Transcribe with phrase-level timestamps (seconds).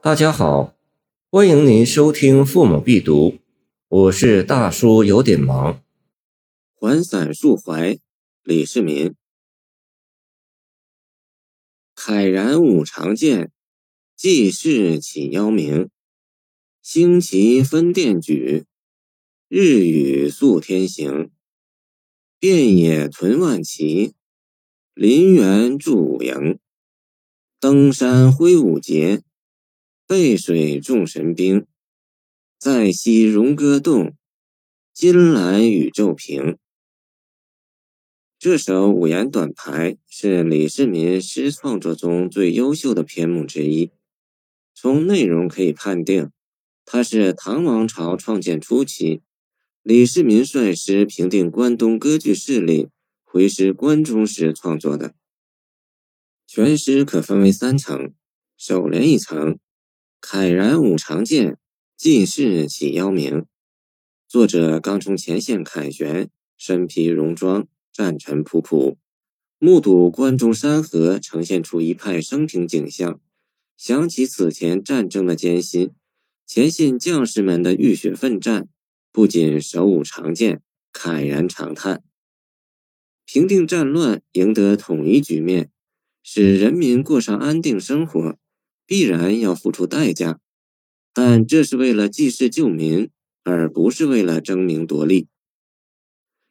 [0.00, 0.76] 大家好，
[1.28, 3.30] 欢迎您收听《父母必读》，
[3.88, 5.82] 我是大叔，有点忙。
[6.76, 7.98] 还伞述怀，
[8.44, 9.16] 李世民。
[11.96, 13.50] 慨然五常见，
[14.14, 15.90] 济世起妖名。
[16.80, 18.66] 星旗分殿举，
[19.48, 21.32] 日与宿天行。
[22.38, 24.14] 遍野屯万骑，
[24.94, 26.60] 林园驻五营。
[27.58, 29.24] 登山挥五节，
[30.08, 31.66] 背水众神兵。
[32.58, 34.16] 在西荣歌洞，
[34.94, 36.56] 今来宇宙平。
[38.38, 43.90] 这首五言短排是李世民诗创作中最优秀的篇目之一。
[44.74, 46.30] 从内容可以判定，
[46.86, 49.20] 它是唐王朝创建初期，
[49.82, 52.88] 李世民率师平定关东割据势力，
[53.24, 55.14] 回师关中时创作的。
[56.46, 58.14] 全诗可分为三层，
[58.56, 59.58] 首联一层，
[60.20, 61.58] 慨然五常见，
[61.96, 63.46] 尽是起妖名。
[64.28, 67.66] 作者刚从前线凯旋，身披戎装。
[67.90, 68.94] 战尘仆仆，
[69.58, 73.20] 目睹关中山河呈现出一派升平景象，
[73.76, 75.90] 想起此前战争的艰辛，
[76.46, 78.68] 前线将士们的浴血奋战，
[79.10, 80.62] 不仅手舞长剑，
[80.92, 82.04] 慨然长叹。
[83.24, 85.72] 平定战乱，赢得统一局面，
[86.22, 88.38] 使人民过上安定生活，
[88.88, 90.40] 必然要付出代价，
[91.12, 93.10] 但这是为了济世救民，
[93.44, 95.28] 而不是为了争名夺利。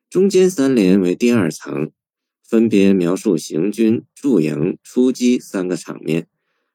[0.07, 1.91] 中间三联为第二层，
[2.47, 6.27] 分别描述行军、驻营、出击三个场面，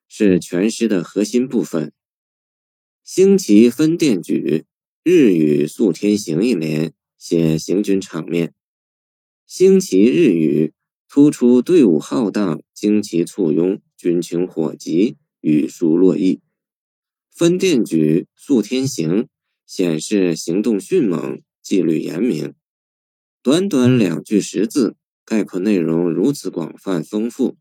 [0.08, 1.92] 是全诗的核心部分。
[3.04, 4.64] 星旗分殿举，
[5.04, 8.52] 日与宿天行一联写行军场面，
[9.46, 10.72] 星旗日语
[11.08, 16.40] 突出队伍浩荡，旌旗簇拥，军情火急，雨疏落意。
[17.30, 19.28] 分殿举、宿天行
[19.66, 22.54] 显示行动迅猛，纪律严明。
[23.42, 27.56] 短短两句十字，概括内容如此广泛丰富。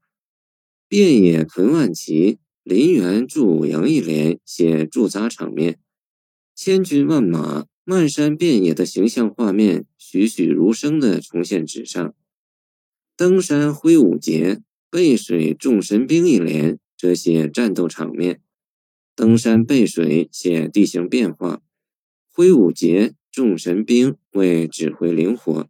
[0.88, 5.80] 遍野屯万骑，林园驻五营一联写驻扎场面，
[6.54, 12.14] 千军万马、漫山遍野的形象画面栩栩如生地重现纸上。
[13.16, 18.44] 登山挥五节，背水众神兵一联这写战斗场面。
[19.16, 21.64] 登山背水写地形变化，
[22.32, 23.16] 挥舞节。
[23.32, 25.70] 众神兵为指挥灵活，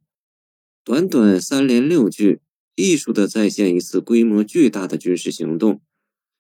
[0.83, 2.41] 短短三连六句，
[2.75, 5.79] 艺术的再现一次规模巨大的军事行动，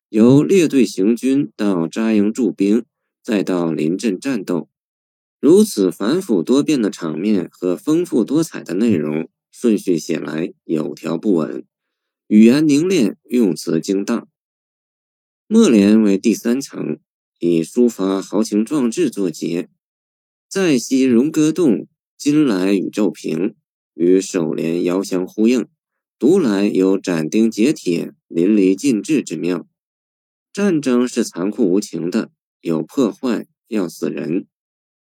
[0.09, 2.83] 由列队行军到扎营驻兵，
[3.23, 4.67] 再到临阵战斗，
[5.39, 11.63] 如此繁复多变的场面和丰富多彩的内容，顺序写来有条不紊，
[12.25, 14.27] 语言凝练，用词精当。
[15.53, 16.97] 末联为第三层，
[17.39, 19.67] 以抒发豪情壮志作结。
[20.47, 23.53] 在昔荣歌动，今来宇宙平，
[23.93, 25.67] 与首联遥相呼应，
[26.17, 29.67] 读来有斩钉截铁、淋漓尽致之妙。
[30.53, 32.31] 战争是残酷无情的，
[32.61, 34.47] 有破坏，要死人。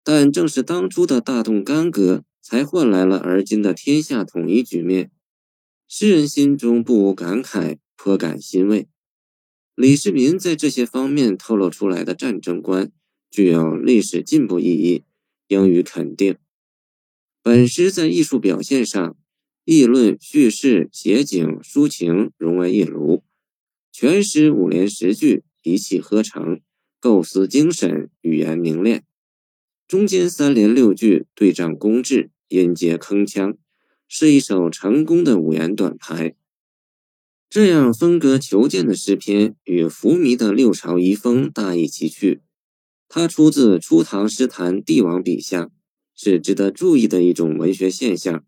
[0.04, 5.10] 但正是当初的大动干戈，才换来了而今的天下统一局面。
[5.88, 8.88] 诗人心中不无感慨，颇感欣慰。
[9.76, 12.92] 李世民在这些方面透露出来的战争观，
[13.30, 15.04] 具有历史进步意义。
[15.48, 16.38] 应予肯定。
[17.44, 19.16] 本诗在艺术表现上，
[19.64, 23.24] 议论、叙事、写景、抒情融为一炉。
[23.92, 26.60] 全诗五连十句，一气呵成，
[27.00, 29.06] 构思精神，语言凝练。
[29.88, 33.58] 中间三连六句对仗工致，音节铿锵，
[34.08, 36.36] 是一首成功的五言短排。
[37.50, 42.42] 这样风格遒健的诗篇，与浮靡的六朝遗风大异其趣。
[43.08, 45.70] 它出自初唐诗坛帝王笔下，
[46.16, 48.44] 是值得注意的一种文学现象。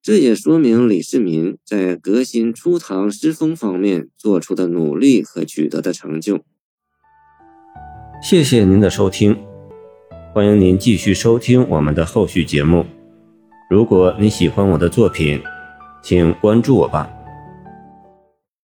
[0.00, 6.44] 这也说明李世民在革新初唐诗风方面做出的努力和取得的成就。
[8.22, 9.36] 谢谢您的收听，
[10.34, 12.84] 欢迎您继续收听我们的后续节目。
[13.70, 15.42] 如果你喜欢我的作品，
[16.02, 17.10] 请关注我吧。